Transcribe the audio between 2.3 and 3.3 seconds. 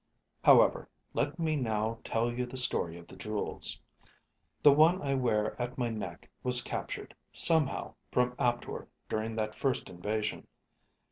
you the story of the